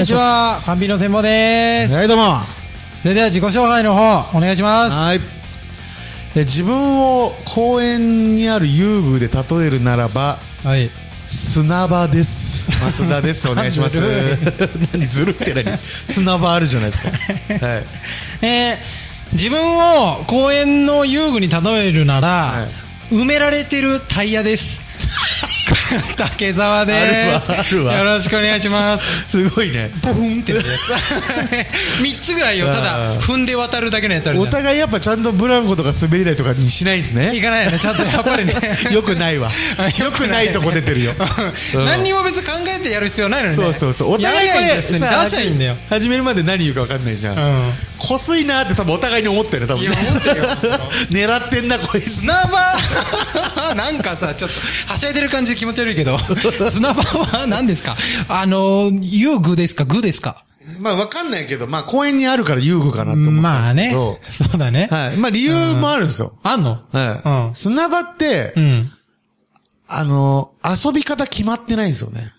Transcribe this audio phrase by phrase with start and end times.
[0.00, 0.58] も、こんにちは。
[0.66, 1.94] パンピーの専門です。
[1.94, 2.38] はい、どうも。
[3.02, 4.96] それでは自己紹介の方、お願いします。
[4.96, 5.20] はい。
[6.36, 10.90] え自分を公園にある遊具で例えるならば、はい。
[11.28, 12.70] 砂場です。
[12.82, 13.46] 松田です。
[13.50, 14.00] お願いします。
[14.92, 17.66] 何ずるって何砂場あるじゃないですか。
[17.66, 17.84] はい。
[18.42, 18.76] えー、
[19.32, 22.68] 自分を公園の遊具に例えるなら、は
[23.12, 24.89] 埋められてるタイヤです。
[26.16, 27.74] 竹澤です。
[27.74, 29.04] よろしくお願いします。
[29.28, 29.90] すごいね。
[30.02, 30.66] ボンってやつ。
[32.02, 32.66] 三つぐらいよ。
[32.66, 34.46] たあだ、ー踏んで渡るだけのやつあるじお。
[34.46, 37.40] 互いやっぱちゃんとブランコとか滑り台とかにしないんですいね。
[37.40, 37.78] かないよね。
[37.78, 38.54] ちゃんとやっぱりね。
[38.90, 39.50] よくないわ。
[39.98, 41.14] よくないとこ出てるよ。
[41.74, 43.64] うん何にも別に考えてやる必要ないのにね。
[43.64, 44.12] そうそうそう。
[44.14, 45.76] お互いこれ出しゃいいんだよ。
[45.88, 47.38] 始めるまで何言うか分かんないじゃん。
[47.38, 47.72] うん。
[48.00, 50.44] こすいなって多分お互いに思ってるね、多分ねいや思ってるよ
[51.38, 52.20] 狙ってんな、こいつ。
[52.22, 52.58] 砂場
[53.74, 56.18] なんかさ、ちょっと、はしゃいでる感じで気持ち悪いけど、
[56.70, 57.96] 砂場は何ですか？
[58.28, 59.84] あの、遊具ですか？
[59.84, 60.44] 具ですか？
[60.78, 64.50] まあ分かんないけど、まあ公園にあるから遊具かなと思ったまあねんですけど。。
[64.52, 64.88] そうだね。
[64.90, 65.16] はい。
[65.16, 66.32] まあ理由もあるんですよ。
[66.42, 66.80] あんの？
[66.92, 67.56] はい。
[67.56, 68.62] 砂場ってう、ん。
[68.64, 68.92] うん。
[69.88, 72.32] あの、遊び方決まってないんですよね。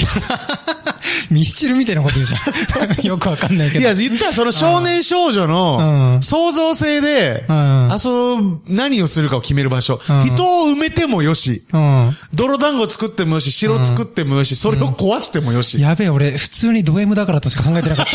[1.30, 3.06] ミスチルみたいなこと言うじゃん。
[3.06, 3.80] よくわかんないけど。
[3.80, 8.10] いや、言ったらその少年少女うのん創造性で、うん遊
[8.42, 10.00] ぶ、何をするかを決める場所。
[10.08, 12.16] うん人を埋めてもよし、うん。
[12.32, 15.80] 泥団子作ってもよし、城作ってもよし、それを壊してもよし。
[15.80, 18.14] やべえ、俺、普通にド M だからとしか考えてなかった。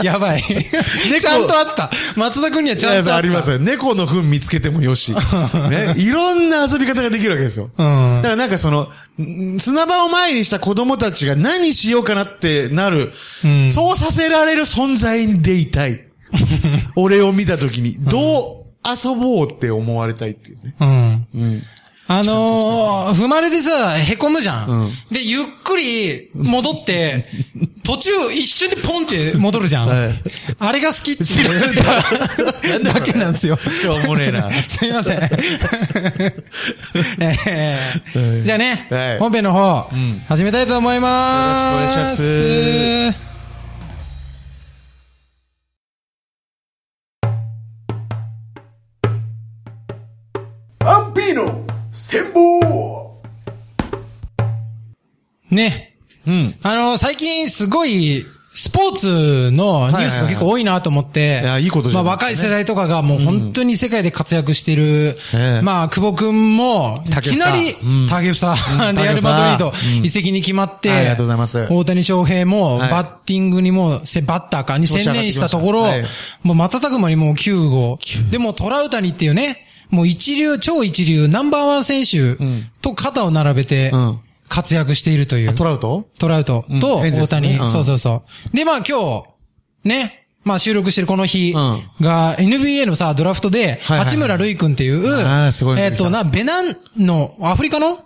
[0.02, 0.42] やばい。
[0.42, 1.90] ちゃんとあった。
[2.16, 3.16] 松田君にはちゃんとあった。
[3.16, 3.58] ありますよ。
[3.58, 5.14] 猫の糞見つけてもよし。
[5.70, 5.94] ね。
[5.96, 7.70] いろんな遊び方ができるわけですよ。
[7.76, 8.88] うんだからなんかその、
[9.20, 13.12] ん砂場を前にした子供たちが何しようかなってなる。
[13.44, 16.04] うんそうさせられる存在でいたい。
[16.96, 20.74] 俺を見たときに、どう遊ぼうって思われたいっていうね。
[20.80, 21.26] うん。
[21.34, 21.62] うん。
[22.06, 24.68] あのー、踏まれてさ、凹むじゃん。
[24.68, 24.90] うん。
[25.10, 27.26] で、ゆっくり戻って、
[27.82, 29.88] 途中一瞬でポンって戻るじゃん。
[29.88, 30.10] はい。
[30.58, 32.82] あれが好きっていう。
[32.84, 33.56] だだけなんですよ。
[33.58, 34.50] しょうもねえな。
[34.62, 35.18] すいません。
[37.20, 38.44] えー。
[38.44, 39.18] じゃあね、はい。
[39.18, 40.22] 本編の方、ん。
[40.28, 41.64] 始めたいと思います。
[41.64, 43.33] よろしくお願いします
[56.94, 61.40] の、最近すごい、スポーツのニュースが結構多いなと思って。
[61.42, 65.18] いやいいことじゃないまあ若い世代とかがもう本当に世界で活躍してる。
[65.34, 65.60] ええ。
[65.60, 68.54] まあ、久保くんも、いきなりうん、竹房、
[68.88, 68.94] うん。
[68.94, 71.66] レアルマドリード移籍に決まって、はいありがとうございます。
[71.68, 72.90] 大谷翔平も、はい。
[72.90, 75.86] バッティングにも、せバッターかに専念したところ、
[76.44, 77.98] もう瞬く間にもう9号。
[78.30, 82.36] でもトラウタニっていうね、もう一流、超一流、ナンバーワン選手
[82.82, 84.18] と肩を並べてうん、
[84.48, 85.54] 活躍しているという。
[85.54, 86.08] トラウト？
[86.18, 88.22] トラウトうんと大谷、そうそうそ
[88.52, 88.56] う。
[88.56, 91.82] で、まあ今日、ね、まあ収録してるこの日うん。
[92.00, 95.06] が NBA のさ、ドラフトで、八村塁君っていう、
[95.78, 98.02] えっと、な、ベナンの、アフリカのお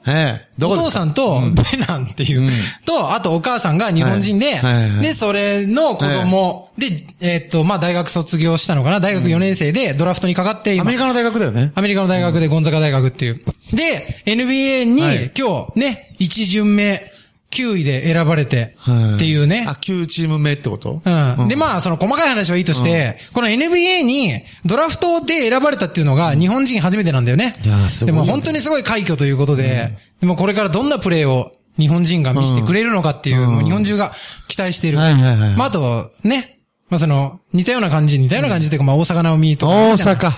[0.59, 2.51] 父さんと、ベナンっていう、うん。
[2.87, 4.61] と、あとお母さんが日本人で、
[5.03, 9.01] で、それの子供、で、えっと、まあ大学卒業したのかな？
[9.01, 10.83] 大学4年生でドラフトにかかって、今。
[10.83, 11.73] アメリカの大学だよね。
[11.75, 13.43] アメリカの大学でゴンザガ大学っていう。
[13.73, 15.33] で、NBA にはい。
[15.37, 17.13] 今日ね、1巡目
[17.51, 19.73] 9位で選ばれてはいっていうねあ、。
[19.73, 21.03] 9チーム目ってこと？
[21.05, 21.49] うん。
[21.49, 27.55] で、まあ、その細かい話はいいとして、この NBA にドラフトで選ばれたっていうのが日本人初めてなんだよね。
[27.65, 34.13] いやーすごいでも本当にすごい快挙ということで、でもこれからどんなプレーを日本人が見せてくれるのかっていう、うんもう日本中が
[34.49, 34.99] 期待している。
[34.99, 36.57] はいはいはいまあ、あと、ね。
[36.91, 39.73] まあ、その、似たような感じ、似たような感じっていうか、まあ、大阪直美とか。
[39.73, 40.33] 大阪。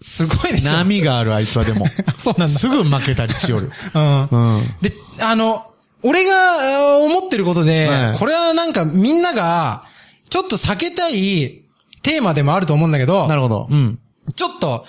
[0.00, 0.72] すごいでしょ。
[0.72, 1.86] 波があるあいつはでも。
[2.18, 3.70] そうなんだすぐ負けたりしよる。
[3.94, 4.24] うん。
[4.24, 4.62] うん。
[4.82, 5.66] で、あの、
[6.02, 9.84] 俺が思ってることで、はいこれはなんかみんなが、
[10.28, 11.64] ちょっと避けたい
[12.02, 13.68] テーマでもあると思うんだけどな、るほど。
[13.70, 13.98] うん。
[14.34, 14.84] ちょっと、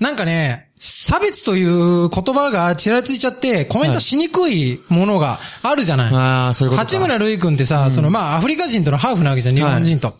[0.00, 6.14] なんかね、差別という言葉がちらついちゃって、コメントしにくいものがあるじゃない。
[6.14, 6.96] ああ、そういうことか。
[6.96, 10.14] 八村塁君ってさ、そのまあアフリカ人とのハーフなわけじゃん、日本人と。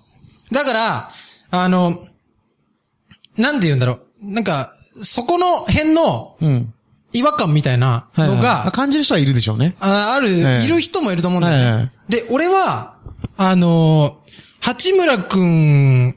[0.52, 1.10] だから、
[1.50, 1.98] あの、
[3.36, 4.32] なんて言うんだろう。
[4.32, 4.72] なんか、
[5.02, 6.73] そこの辺のうん。
[7.14, 9.74] 違和感みたいなのが、あ感じる人はいるでしょうね。
[9.80, 10.64] あある、ええ。
[10.64, 11.92] いる人もいると思うんだよね。
[12.08, 12.96] で、俺は、
[13.36, 14.24] あのー
[14.60, 16.16] 八村くん、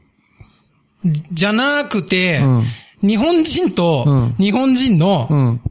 [1.34, 2.64] じゃなくて、うん。
[3.08, 4.36] 日本人と、うん。
[4.40, 5.20] 日本人うの、
[5.52, 5.62] ん。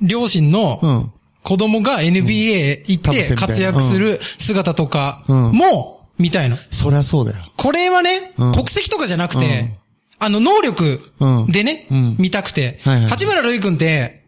[0.00, 1.12] 両親の、うん。
[1.42, 5.52] 子供が NBA 行って活躍する姿とかうん。
[5.52, 6.56] も、見たいの。
[6.70, 7.44] そりゃそうだよ。
[7.56, 8.52] これはね、うん。
[8.52, 9.76] 国籍とかじゃなくて、うん。
[10.20, 11.00] あの、能力
[11.48, 12.16] でね、うん。
[12.18, 14.19] 見たくて、八村塁君って、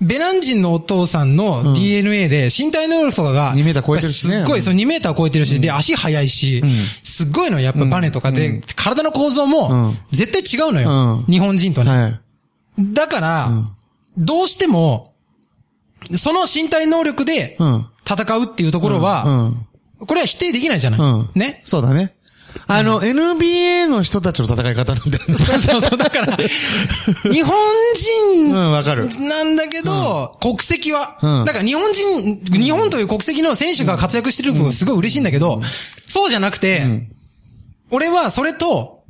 [0.00, 6.62] ベナン人のお父さんの DNA で身体能力とかが、2メーター超えてるしねすっごい、そう2メーター超えてるし、で、足速いし、
[7.04, 10.90] すっごいのやっぱバネとかで、体の構造うもん、絶対違うのよ。
[10.90, 11.90] うん日本人とね。
[11.90, 12.20] はい。
[12.78, 13.50] だから、
[14.16, 15.12] どうしても、
[16.16, 17.86] その身体能力でうん。
[18.08, 20.06] 戦うっていうところは、うん。
[20.06, 21.00] これは否定できないじゃない。
[21.00, 22.14] うんねそうだね。
[22.72, 25.34] あの、NBA の人たちの戦い方なんだよね。
[25.36, 25.98] そうそうそう。
[25.98, 26.36] だから、
[27.32, 27.54] 日本
[28.34, 29.08] 人うん、わかる。
[29.18, 35.62] なんだけど、国籍は、うんだから日本人、日本という国籍の選手が活躍してることがすごい嬉しいんだけど、
[36.06, 37.08] そうじゃなくて、
[37.90, 39.00] 俺はそれと、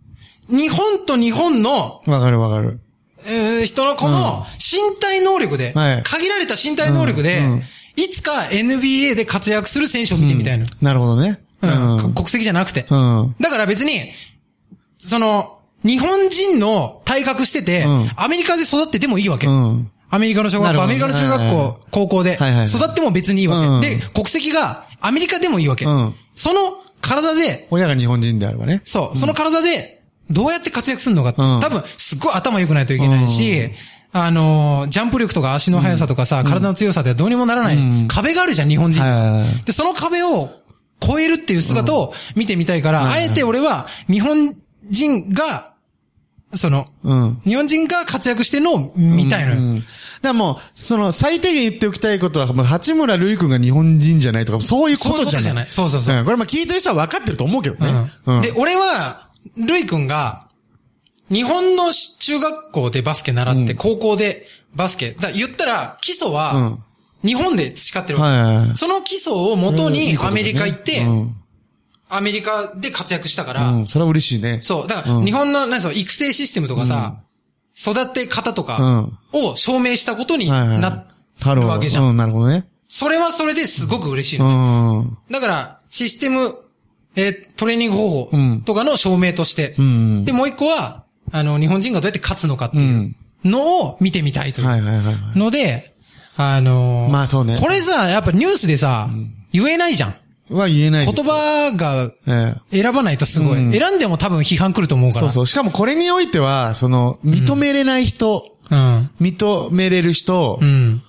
[0.49, 2.81] 日本と日本の、わかるわかる。
[3.27, 7.63] えー人のこの身体能力で、はい限られた身体能力で、うんうん
[7.97, 10.65] いつか NBA で活躍する選手を見てみたいの。
[10.81, 11.41] なるほどね。
[11.63, 12.15] うんうん。
[12.15, 12.87] 国籍じゃなくて。
[12.91, 13.35] うん。
[13.41, 14.13] だから別に、
[14.99, 19.47] その、日本人の体格してて、うんアメリカで育っててもいいわけ。
[19.47, 19.91] うん。
[20.11, 23.67] アメリカの小学校、アメリカの中学校、はいはいはい高校で、はいはいはい育っても別にいいわけ。
[23.67, 25.85] うんで、国籍がアメリカでもいいわけ。
[25.85, 28.83] うんその体で、親が日本人であればね。
[28.85, 33.71] そう、その体で、どうやって活躍するのかって、うん多分、すっごい頭良くないといけないし、
[34.13, 39.03] あのー、ジャンプ力とか足の速さとかさ、体の強さではどうにもならない、うん壁があるじゃん、日本人。
[39.03, 40.51] はいはいはいで、その壁を
[41.01, 44.57] 超えるっていう姿を見てみたいから、あえて俺は日本
[44.91, 45.73] 人が、
[46.55, 47.41] その、うん。
[47.45, 49.57] 日本人が活躍してるのを見たいのよ。
[49.57, 49.77] うん。
[49.77, 49.89] だか
[50.23, 55.41] らもう、その、最低限言っておきたいことは、もう、八村塁君が日本人じゃないとか、そういうことじゃない。
[55.41, 58.11] そうじゃないそうそうそうんこれまあ聞いてる人は分かってると思うけどね。
[58.27, 58.41] うん。
[58.41, 60.49] で、俺は、ルイ君が、
[61.31, 65.13] 日本の中学校でバスケ習って、高校でバスケ。
[65.13, 66.85] だ言ったら、基礎うはん、
[67.25, 68.39] 日本で培ってるわけ。
[68.39, 68.77] はいはいはい。
[68.77, 71.37] その基礎を元にアメリカ行って、うん。
[72.09, 73.87] アメリカで活躍したから、うん。
[73.87, 74.61] それは嬉しいね。
[74.63, 74.89] そう。
[74.89, 77.21] だから、うん日本の、なんそう、育成システムとかさ、
[77.77, 80.49] 育て方とかを証明したことに。
[80.49, 81.07] な
[81.45, 82.11] なるわけじゃん。
[82.11, 82.67] うん、なるほどね。
[82.89, 85.01] それはそれですごく嬉しいうの。
[85.03, 85.19] ん。
[85.31, 86.55] だから、システム、
[87.17, 89.75] えートレーニング方法うんとかの証明として。
[89.79, 90.25] うん。
[90.25, 92.81] で、もう一個は、あの、日本人がどうやって勝つのかってう。
[92.81, 95.39] いうんのを見てみたいというはいはいはいはい。
[95.39, 95.90] ので、
[96.41, 99.09] あのーまあそうねこれさ、やっぱニュースでさ、
[99.53, 100.15] 言えないじゃん。
[100.55, 102.83] は言えない言葉がええ。
[102.83, 103.59] 選ばないとすごい。
[103.59, 105.21] うん選んでも多分批判来ると思うから。
[105.23, 105.47] そうそう。
[105.47, 109.11] しかもこれにおいては、その、認めれない人、うん。
[109.21, 111.03] 認めれる人、うん。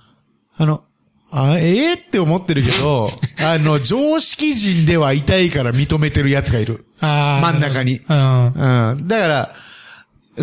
[0.57, 0.83] あの、
[1.31, 3.09] あ、ええって思ってるけど、
[3.43, 6.85] あの、常識人ではいたいから認めてる奴がいる。
[6.99, 8.01] あー真ん中に。
[8.07, 8.45] うん。
[8.47, 9.07] うん。
[9.07, 9.55] だから、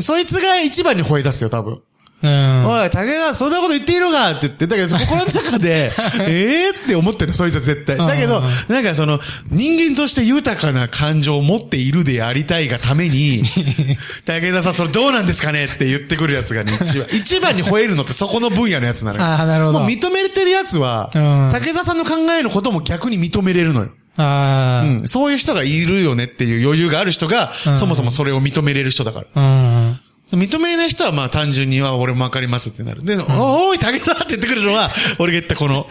[0.00, 1.81] そいつが一番に吠え出すよ、多分。
[2.20, 2.67] うん。
[2.67, 4.31] おい、竹川、そんなこと言っていいのか？
[4.32, 5.93] って言って、だけど、 心の中で、
[6.26, 7.97] ええって思ってる、そいつは絶対。
[7.97, 9.20] だけどなんかその、
[9.50, 13.43] 人間として豊かな感情を持っているでありたいがために、
[14.26, 19.25] 竹田さん、それどうなんですかねって言ってくるやつがね、一番、一番に吠えるのってそこの分野のやつなのよ。
[19.25, 23.88] あーなるほどもう認めれてるやつは、うん竹田さんの考えることも逆に認めれるのよ。
[24.17, 25.09] あうん。
[25.09, 29.26] そういう人がいるよねっていう余裕がある人が、うんそもそもそれを認めれる人だから。
[29.37, 29.41] あ。
[29.41, 30.00] うん。
[30.32, 33.02] 認めれない人はまあ単純には俺もわかりますってなる。
[33.02, 35.87] で、おーい、竹田って言ってくるのは、 俺が言ったこの、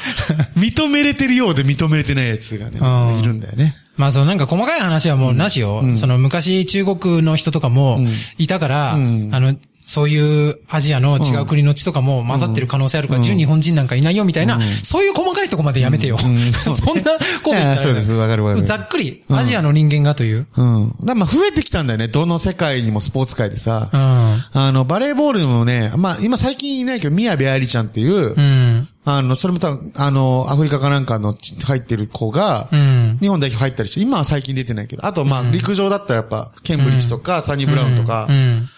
[0.56, 3.76] 認めれてるようで認めれてないやつがねうん、いるんだよね。
[3.96, 5.84] まあそうなんか細かい話はもうなしよ。
[5.96, 8.00] その昔中国の人とかも
[8.38, 9.56] いたから、んあの、
[9.88, 16.18] そういうアジアの違う国の血とかも混ざってる可能性あるから、純日本人なんかいないよみたいな、そういう細かいとこまでやめてよ。
[16.20, 20.46] そんなことそうですわかるわかるざっくり、アジアの人間がという。
[20.58, 20.96] うん。
[21.02, 22.10] だまあ増えてきたんだよね。
[22.10, 23.90] どの世界にもスポーツ界でさ。
[23.94, 24.62] うん。
[24.62, 28.90] あの、バレーボールにもね、まあ今最近いないけど、宮部愛理ちゃんっていう、うん。
[29.06, 33.18] あの、それも多分、あの、アフリカかなんかのち入ってる子が、うん。
[33.22, 38.70] 日本代表入ったりして、今は最近出てないけど、あとまあ陸上だったらやっぱ、ケンブリッジとか、サニー・ブラウンとか、うん。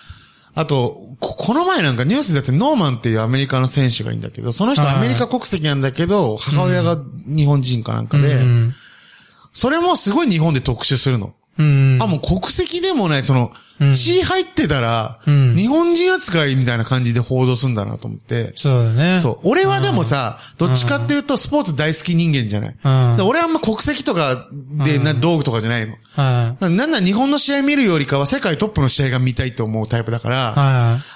[0.55, 8.73] あと、ここの前なんかニュースでやってノーマンっていうアメリカの選手がいいんだけど、その人はいアメリカ国籍なんだけど、母親が日本人かなんかで、うん。
[9.53, 11.33] それもすごい日本で特殊するの。
[11.57, 11.97] うん。
[12.01, 18.53] あ、もう国籍でもない、その、うん血入ってたら、うん日本人扱いみたいな感じで報道するんだなと思って。
[18.55, 19.19] そうだね。
[19.21, 19.39] そう。
[19.43, 22.75] 俺はでもさ、どっちかっていうとスポーツ大好き人間じゃない。
[22.83, 24.47] うんで俺はあんま国籍とか
[24.85, 25.95] で、な道具とかじゃないの。
[26.15, 30.53] はなんなら日本の試合見るよりかは世界トップの試合が見たいと思うタイプだから、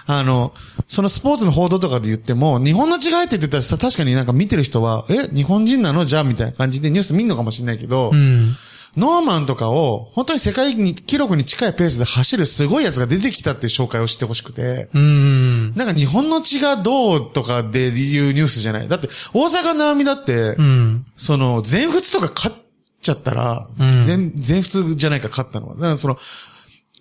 [0.06, 0.54] あの、
[0.88, 6.06] そのスポーツの報道とかで言っても、日本の違いって言ってたらさ、確かになんか見てる人は、え、日本人なの？
[6.06, 8.16] じゃあみたいな感じでニュース見んのかもしれないけど、い。
[8.16, 8.56] うん。
[8.96, 15.76] ノーマンとかを、本当に世界に記録に近いペースで走るすごいやつが出てきたっていう紹介をしてほしくて、うん。
[15.76, 18.88] なんか日本の血がどうとかでいうニュースじゃない。
[18.88, 21.06] だって、大阪なおみだって、うん。
[21.16, 22.56] その、全仏とか勝っ
[23.02, 25.76] ちゃったら、うん全、全仏じゃないか勝ったのは。
[25.76, 26.20] だからその、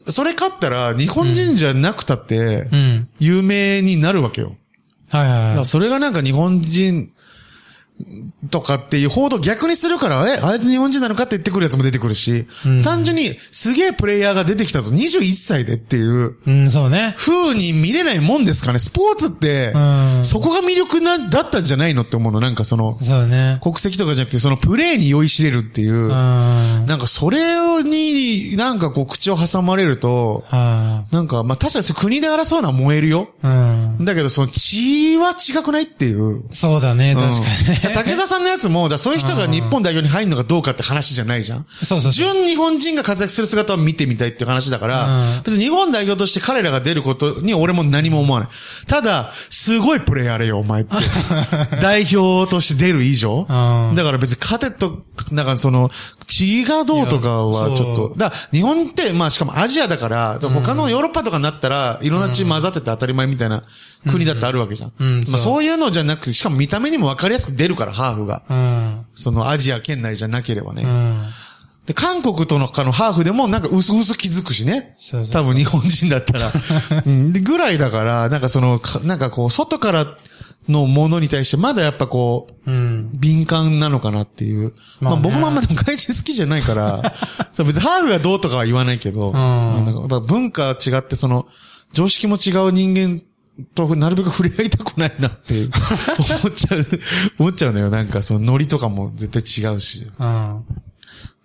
[0.09, 3.09] それ勝ったら、日本人じゃなくたってう、ん。
[3.19, 4.57] 有名になるわけよ。
[5.11, 5.67] はいはいはい。
[5.67, 7.13] それがなんか日本人
[8.51, 17.15] とかっていう報道逆にするから、え、あいつ日本人なのかって言ってくるやつも出てくるし、うん単純にすげえプレイヤーが出てきたぞ、21歳でっていう、うん、そうね。
[17.17, 18.79] 風に見れないもんですかね。
[18.79, 22.41] スポーツってう、んそこが魅力な、だったんじゃないのって思うの。
[22.41, 23.59] なんかその、そうね。
[23.63, 26.09] 国籍とかじゃなくて、そのプレイに酔いしれるっていうう、ん。
[26.09, 31.05] はなんかそれになんかこう口を挟まれると、あ。
[31.13, 33.29] なんか、まあ確かに国で争うのは燃えるよ。
[33.43, 33.92] うん。
[34.05, 36.43] だけどその血は違くないっていう。
[36.53, 37.91] そうだね、確かにうんね。
[37.95, 41.67] 竹澤さんのやつも、じゃあそういう人が日本代表に入るのかどうかって話じゃないじゃん。
[41.83, 42.13] そうそう。
[42.13, 48.49] 純日本人が活躍する姿を見てみたいっていう話だから、うん別に日本代表として彼らが出ることに俺も何も思わない。
[48.87, 50.97] ただ、すごいプレイやれよ、お前って。
[51.81, 53.47] 代表として出る以上。
[53.49, 55.91] うんだから別に勝てと、なんかその、
[56.27, 58.15] 血がどうとかはいちょっと。
[58.17, 63.65] だ日本って、まあしかもアジアだから、他のヨーロッパとかになったら、いろんな血混ざってて当たり前みたいな
[64.09, 64.93] 国だってあるわけじゃん。
[64.99, 68.43] うんそうまあそういうのじゃなくて、しかも見た目にも分かりやすく出るから、ハーフが。
[68.49, 69.07] うん。
[69.15, 70.83] そのアジア圏内じゃなければね。
[70.83, 71.23] うん。
[71.87, 74.95] で、韓国とのかのハーフでもなんか薄々気づくしね。
[74.99, 76.53] そうそう多分日本人だったら。
[77.07, 80.17] うん、でぐらいだから、なんかその、かなんかこう、外から
[80.69, 83.11] のものに対してまだやっぱこう、うん。
[83.15, 84.75] 敏感なのかなっていう。
[85.01, 87.15] まあ、まあね僕もあんまでも外人好きじゃないから、
[87.53, 91.47] そう別にハーフがどうとかは言わないけど、なんかやっぱ文化違ってその、
[91.93, 93.23] 常識も違う人間
[93.75, 95.71] となるべく触れ合いたくないなっていう
[96.43, 96.87] 思っちゃう、
[97.39, 97.91] 思っちゃうのよ。
[97.91, 100.11] なんかそのノリとかも絶対違うし。
[100.19, 100.65] うん。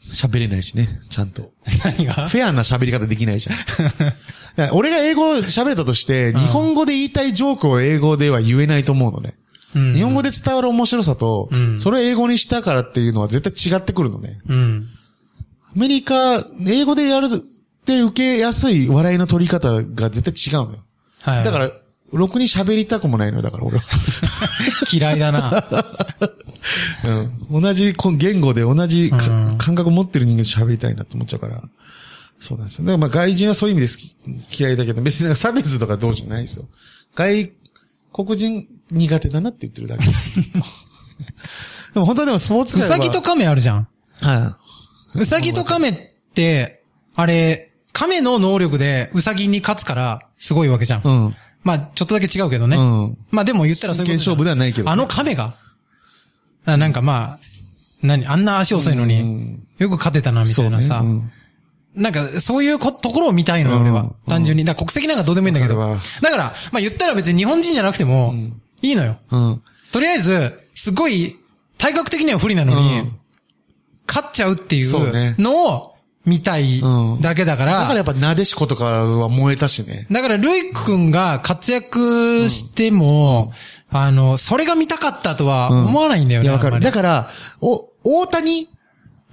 [0.10, 1.52] 喋れないしね、ちゃんと。
[1.84, 2.14] 何が？
[2.30, 4.70] フェアな喋り方できないじゃん。
[4.72, 9.36] 俺が英語喋れたとして、日本語で言いたいジョークを英語では言えないと思うのね。
[9.76, 14.40] うん日本語で伝わる面白さと、んそれを英語にしたからっていうのは絶対違ってくるのね。
[14.48, 14.88] うん。
[15.76, 17.30] アメリカ、英語でやるっ
[17.86, 20.84] て受けやすい笑いの取り方が絶対違うのよ。
[21.22, 21.44] はい。
[21.44, 21.70] だから、
[22.12, 23.84] ろくに喋りたくもないのよ、だから俺は。
[24.92, 25.68] 嫌いだな。
[27.52, 27.62] うん。
[27.62, 31.62] 同じこ言語で同じ感覚を持ってる人間と喋りたいなと思っちゃうから。
[32.40, 32.86] そうなんですよ。
[32.86, 36.66] だからまあ外人はそういう意味で好き嫌いだけど、別になんか差別とかどうじゃないですよ。
[37.16, 37.52] 外
[38.14, 40.54] 国人苦手だなって言ってるだけです。
[41.94, 43.88] でも本当はでもスポーツ界はうさぎと亀あるじゃん。
[44.22, 44.58] は
[45.16, 45.94] うさぎと亀っ
[46.36, 46.84] て、
[47.16, 51.00] あれ、亀の能力でうさぎに勝つから、すごいわけじゃん。
[51.00, 51.02] い。
[51.06, 51.36] うん。
[51.68, 52.78] まあ、ちょっとだけ違うけどね。
[52.78, 53.18] うん。
[53.30, 55.54] まあでも言ったらそういうこと勝負ではないけどあの亀が
[56.66, 57.40] あなんかまあ、
[58.02, 61.04] 何あんな足遅いのに、よく勝てたな、みたいなさ。
[61.94, 64.14] なんか、そういうこところを見たいの俺は。
[64.28, 64.64] 単純に。
[64.64, 65.76] だ国籍なんかどうでもいいんだけど。
[66.22, 68.34] だから、まあ言ったら別に日本人じゃなくても、
[68.82, 69.18] いいのよ。
[69.32, 69.62] うん。
[69.92, 71.36] とりあえず、すごい、
[71.78, 73.18] 体格的には不利なのに、うん
[74.08, 75.97] 勝っちゃうっていうのを
[76.28, 80.08] 見たいうんだけだから、だからやっぱなでしことかは燃えたしね。
[80.12, 83.54] だから、ルイ君が活躍しても、
[83.90, 86.50] あの、それが見たかったとは思わないんだよね。
[86.60, 87.30] かだから、
[87.62, 88.68] お、大谷？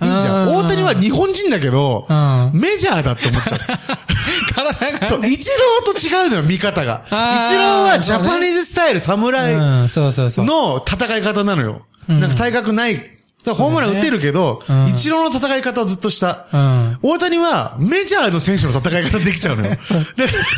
[0.02, 0.48] いいんじゃん。
[0.48, 3.58] うん大谷は日本人だけどうん、メジャーだって思っちゃう。
[4.54, 5.50] 体が、そう、イチ
[5.84, 7.02] ローと違うのよ、見方が。
[7.06, 10.44] イチロあーーはジャパニーズスタイル、侍うん、そうそうそう。
[10.44, 11.82] の戦い方なのよ。
[12.08, 13.13] なんか体格ない。
[13.52, 16.46] ホームラン打てるけど、うんイチローの戦い方をずっとした。
[16.52, 16.98] うん。
[17.02, 19.70] 大谷はメジャーの選手の戦い方できちゃうのよ。
[19.70, 19.82] だか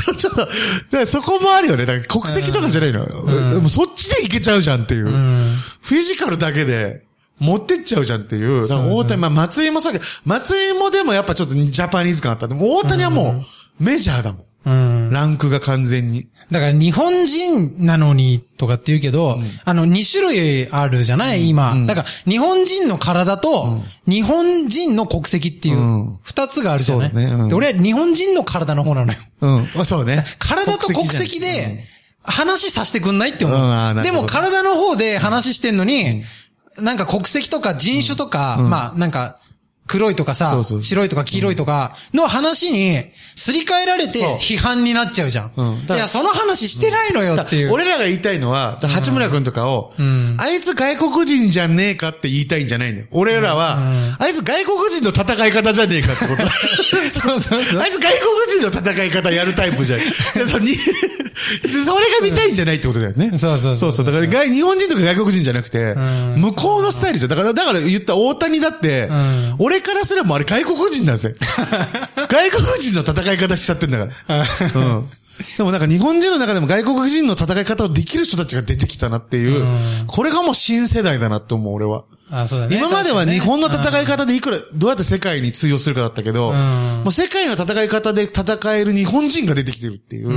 [0.08, 0.32] ら、 ちょっ
[0.90, 1.86] と、そこもあるよね。
[1.86, 3.60] だから国籍とかじゃないのよ。
[3.60, 5.08] もうそっちでいけちゃうじゃんっていう。
[5.08, 7.04] んフィジカルだけで
[7.38, 8.68] 持ってっちゃうじゃんっていう。
[8.68, 12.48] だから大谷、まあ松井もそうだけど、松井もでもやっぱちょっとジャパニーズ感あった。
[12.48, 13.44] でも大谷はも
[13.80, 14.42] うメジャーだもん。
[14.66, 15.10] うん。
[15.10, 16.26] ランクが完全に。
[16.50, 21.48] だから日本人なのにとかって言うけど、あの、2種類あるじゃない？
[21.48, 21.74] 今。
[21.86, 26.18] だから、日本人の体と、日本人の国籍っていううん。
[26.22, 27.32] 二つがあるじゃない、そうだね。
[27.32, 27.48] うん。
[27.48, 29.18] で俺は日本人の体の方なのよ。
[29.40, 29.68] うん。
[29.76, 30.24] あそうね。
[30.38, 31.84] 体と国籍で、
[32.28, 34.02] 話させてくんないって思う。
[34.02, 36.24] でも体の方で話してんのに、
[36.76, 39.38] なんか国籍とか人種とか、まあなんか、
[39.86, 43.04] 黒いとかさ白いとか黄色いとかの話に、
[43.36, 45.52] すり替えられて批判になっちゃうじゃん。
[45.56, 47.72] うんいや、その話してないのよっていう。
[47.72, 53.06] 俺らが言いたいのは、八村くんとかを、んあいつ外国人じゃねえかって言いたいんじゃないんだよ。
[53.10, 53.78] 俺らは、
[54.18, 56.42] あいつ外国人の戦い方じゃねえかってこと。
[57.20, 57.80] そうそうそう。
[57.80, 58.12] あいつ外
[58.60, 60.00] 国人の戦い方やるタイプじゃん。
[60.46, 60.78] そに
[61.84, 63.36] それが見たいんじゃないってことだよね。
[63.38, 64.06] そうそうそうそうそう。
[64.06, 67.30] だから外、日本人とか外国人じゃなくて、ん向こうのスタイルじゃん。
[67.30, 71.34] だから、だから言った大谷だって、ん俺からすればあれ外国人だぜ。
[72.28, 74.44] 外国人の戦い方しちゃってんだから。
[74.74, 75.10] うん。
[75.58, 79.64] でもなんか日本人の中でも外国人の戦い方をできる人たちが出てきたなっていう、
[80.06, 82.04] これがもう新世代だなって思う、俺は。
[82.30, 82.76] あ、そうだね。
[82.76, 90.30] 今までは日本の戦い方でいくら、どうやって世界に通用するかだったけど、んもう世界の戦い方で戦える日本人が出てきてるっていう。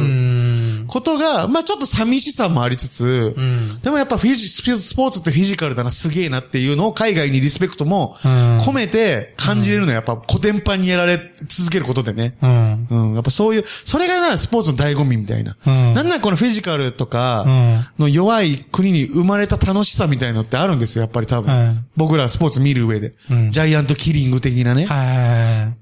[0.89, 0.93] うん。
[0.93, 8.27] ことが、まあちょっと寂しさもありつつ、んでもやっぱフィジ、スピスポーツってフィジカルだな、すげえなっていうのを海外にリスペクトもん
[8.59, 12.37] 込めて感じれるのはやっぱ古典版にやられ続けることでね。
[12.41, 12.87] うん。
[12.89, 15.55] うん、やっぱそういう、それがな、スポーツの醍醐味みたいな。
[15.65, 21.51] うんなんならこのフィジカルとかうん、の弱い国に生まれた楽しさみたいのってあるんですよ、やっぱり多分。
[21.53, 23.13] はい僕らスポーツ見る上で。
[23.29, 24.85] うんジャイアントキリング的なね。
[24.85, 25.73] は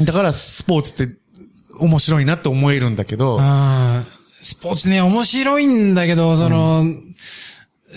[0.00, 1.14] だからスポーツって
[1.78, 4.17] 面白いなって思えるんだけどい。、あー
[4.48, 6.86] スポーツね、面白いんだけど、その、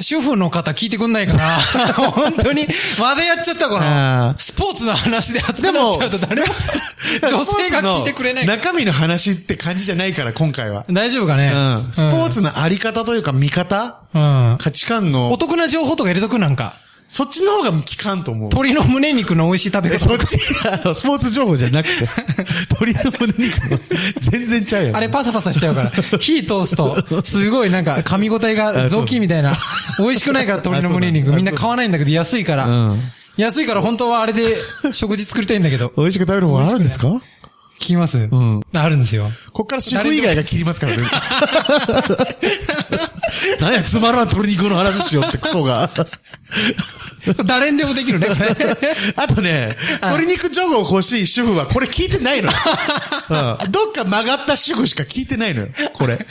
[0.01, 2.67] 主婦の方聞いてくんないから、 本当に、
[3.00, 6.48] までやっちゃったかあら、ースポーツの話で熱くなっちゃうと誰も、
[7.24, 8.46] 女性が聞いてくれない。
[8.46, 10.84] 中身の話って感じじゃないから、今回は。
[10.89, 11.53] 大丈夫かね？
[11.55, 11.89] うん。
[11.93, 13.96] スポーツのあり方というか見方？
[14.13, 14.58] うん。
[14.60, 16.74] 価値観のお、得な情報とか入れとくなんか。
[17.13, 18.44] そっちの方が効かんと思う。
[18.44, 20.08] 鶏の胸肉の美味しい食べえ、方。
[20.08, 22.08] そっち、あの、スポーツ情報じゃなくて、
[22.80, 23.80] 鳥の胸肉の、
[24.22, 24.91] 全然ちゃうよ。
[24.96, 25.91] あれパサパサしちゃうから。
[26.20, 29.51] 火通すと、すごいなんか噛み応えが雑巾みたいな。
[30.00, 31.34] 美味しくないから鶏の胸肉。
[31.34, 32.68] みんな買わないんだけど安いから。
[32.68, 33.01] うん。
[33.36, 34.56] 安いから本当はあれで
[34.94, 35.91] 食事作りたいんだけど。
[35.98, 37.22] 美味しく食べる方があるんですか？
[37.81, 39.29] 聞きますんあるんですよ。
[39.51, 41.03] こっから主婦以外が切りますからね。
[43.59, 45.89] 何や、つまらん鶏肉の話しようってクソが。
[47.45, 48.55] 誰にでもできるね、これ。
[49.15, 52.57] あとね、鶏肉情報欲しい主婦はこれ聞いてないのよ。
[53.29, 53.71] うん。
[53.71, 55.67] どっか曲がった主婦しか聞いてないのよ。
[55.93, 56.25] これ。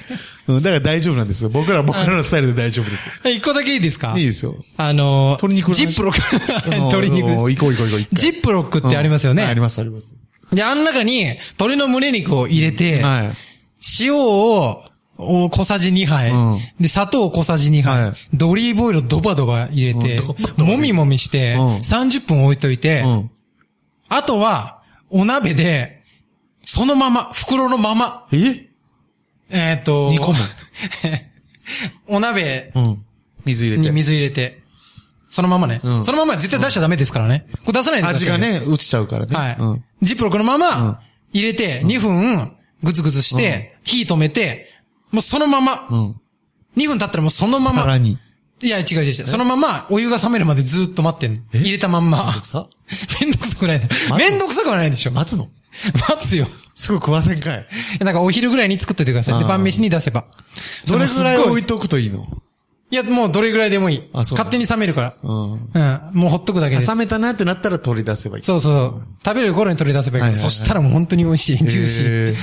[0.49, 0.63] うん。
[0.63, 1.49] だから大丈夫なんですよ。
[1.49, 3.13] 僕ら、僕らのスタイルで大丈夫ですよ。
[3.31, 4.15] 一個だけいいですか？
[4.17, 4.57] いいですよ。
[4.77, 6.71] あの、鶏肉ジップロック。
[6.71, 7.51] 鶏肉うんです。
[7.57, 8.17] 行こう行こう行こう。
[8.17, 9.45] ジップロックってありますよね。
[9.45, 10.15] うんありますあります。
[10.53, 13.31] で、あん中に鶏の胸肉を入れて、はい。
[14.01, 14.85] 塩を、
[15.23, 20.19] お小さじ2杯、うんで、砂糖小さじ2杯、はいでオリーブオイルをドバドバ入れて
[20.57, 23.31] もみもみして、うん30分置いといて、うん。
[24.09, 26.03] あとは、お鍋で、
[26.63, 28.67] そのまま、袋のまま、え？
[29.51, 30.39] えっ、と、煮込む
[32.09, 33.05] お鍋うん。
[33.45, 33.89] 水入れて。
[33.89, 34.63] に水入れて、
[35.29, 37.47] そのままね、うんそのままは絶対出しちゃダメですからね。
[37.65, 38.39] これ出さないで味が。
[38.39, 39.37] ね、落ちちゃうからね。
[39.37, 39.57] はい。
[40.01, 40.07] うん。
[40.07, 41.01] ジップロックのまま、
[41.33, 44.69] 入れて、2分、ぐつぐつして、火止めて、
[45.11, 46.17] もうそのまま、うん。
[46.77, 48.19] 2分経ったらもうそのまま、さらに。
[48.63, 49.27] いや、違う違う違う。
[49.27, 51.41] そのまま、お湯が冷めるまでずっと待ってんの。
[51.55, 52.45] 入れたまんま。
[52.45, 52.67] さ？
[53.21, 53.89] めんどくさくない。
[54.19, 55.13] めんどくさくはないでしょ。
[55.13, 55.49] 待つの？
[56.09, 56.47] 待つよ。
[56.75, 57.67] すぐ食わせんかい。
[57.99, 59.39] だからお昼ぐらいに作っといてください。
[59.39, 60.27] で、あー晩飯に出せば。
[60.87, 62.27] どれぐらい置いとくといいの？
[62.91, 64.03] いや、もうどれぐらいでもいい。
[64.13, 65.15] あそう勝手に冷めるから。
[65.23, 65.53] うん。
[65.53, 65.61] うん。
[66.13, 66.97] もうほっとくだけです冷。
[66.97, 68.43] めたなってなったら取り出せばいい。
[68.43, 69.03] そうそう。
[69.25, 71.57] 食べる頃に取り出せばいいいはいはいそしたらもう本当に美味しい。
[71.59, 72.37] ジューシー。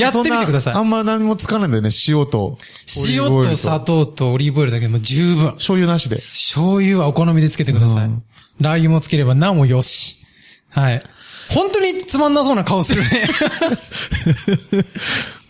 [0.00, 1.90] やってみてくださいあんま何もつかないんだよね。
[2.08, 2.56] 塩と。
[3.08, 5.52] 塩と砂糖とオリーブオイルだけでも十分。
[5.54, 6.16] 醤油なしで。
[6.16, 8.06] 醤油はお好みでつけてください。
[8.06, 8.22] うん
[8.60, 10.24] ラー油もつければなおよし。
[10.68, 11.02] はい。
[11.54, 13.08] 本当につまんなそうな顔するね。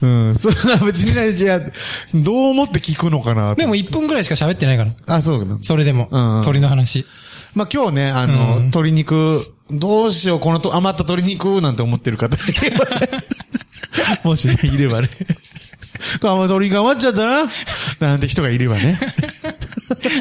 [0.03, 0.35] うん。
[0.35, 1.61] そんな別にね、じゃあ、
[2.15, 4.93] どう思って聞くのかなとでも1分くらいしか喋ってないから。
[5.07, 5.59] あ、そうかな。
[5.63, 6.09] それでも。
[6.11, 7.07] うんうん鳥の話。
[7.55, 12.37] まあ、今日ね、あの、うん鶏肉、どうしよう、このと余った鶏肉なんて思ってる方
[14.25, 15.11] もしね、いればね。
[16.23, 17.51] あ、もう鶏肉余っちゃったな。
[18.01, 18.99] なんて人がいればね。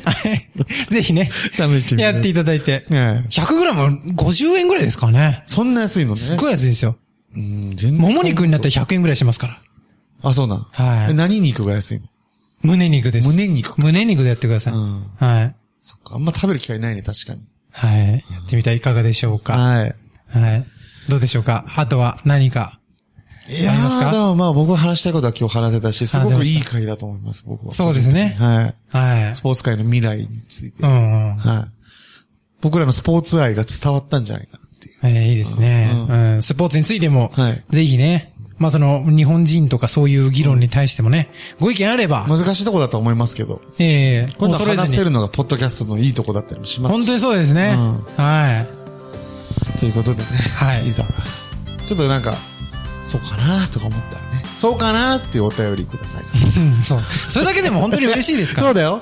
[0.04, 1.32] はいぜひね。
[1.52, 2.86] 試してみてやっていただいて。
[2.90, 5.44] ねえ 100g50 円ぐらいですかね。
[5.46, 6.18] そんな安いのね。
[6.18, 6.98] すっごい安いですよ。
[7.36, 7.98] うん、全然。
[7.98, 9.62] もも肉になったら100円ぐらいしますから。
[10.24, 10.68] あ、そうなん。
[10.72, 12.08] はいえ何肉が安いの？
[12.64, 13.28] 胸肉です。
[13.28, 13.82] 胸肉か。
[13.82, 14.74] 胸肉でやってください。
[14.74, 15.56] うんはい。
[15.82, 17.40] そっか、あんま食べる機会ないね、確かに。
[17.72, 18.14] はい。
[18.14, 19.54] やってみたらいかがでしょうか。
[19.54, 19.96] はい。
[20.28, 20.66] はい。
[21.10, 21.66] どうでしょうか？
[21.76, 22.80] あとは何か？
[23.50, 24.10] いやありますか？
[24.10, 27.72] ー、でもまあ僕が話したいことは今日話せたし、すごくいい回だと思います、僕は。
[27.72, 28.76] そうですねはい。
[28.98, 29.42] はいス。
[29.42, 30.84] ポーツ界の未来について。
[30.84, 31.36] うんうん。
[31.38, 31.72] はい。
[32.62, 34.96] 僕らのスポーツ愛が伝わったんじゃないかなっていう。
[35.04, 36.42] えーいいですね、うん。
[36.44, 44.88] スポーツについても、はいぜひね、まあその、日本人とかそういう議論に対してもね、ご意見あれば、難しいとこだと思いますけど、ええこういうの恐れずに。
[44.90, 47.74] 話せるのがポッドキャストのいいとこだったりもしますし本当にそうですね。
[47.76, 48.66] うんは
[49.80, 50.26] ということでね。
[50.54, 51.04] はいいざ。
[51.88, 52.36] ちょっとなんか、
[53.12, 54.44] そうかなとか思ったらね。
[54.56, 56.24] そうかなっていうお便りください。
[56.24, 56.34] そ。
[56.38, 57.00] うんそう。
[57.28, 58.68] それだけでも本当に嬉しいですから。
[58.68, 59.02] そうだよ。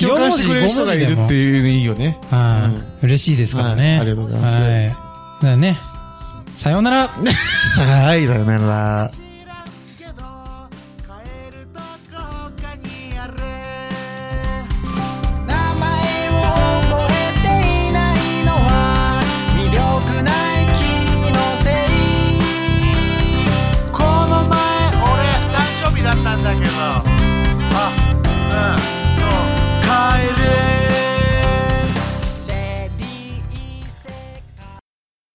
[0.00, 2.18] 共感してくれる人がいるっていうのいいよね。
[2.28, 2.68] は
[3.00, 3.92] い、嬉しいですからね。
[3.92, 4.96] はいありがとうございますはい。
[5.44, 5.78] だね、
[6.56, 7.06] さようなら。
[7.14, 9.10] はい、さよなら。